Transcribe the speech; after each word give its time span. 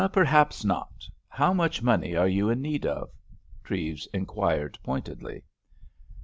"Perhaps 0.11 0.65
not. 0.65 1.07
How 1.29 1.53
much 1.53 1.83
money 1.83 2.15
are 2.15 2.27
you 2.27 2.49
in 2.49 2.59
need 2.59 2.87
of?" 2.87 3.11
Treves 3.63 4.07
inquired 4.11 4.79
pointedly. 4.81 5.43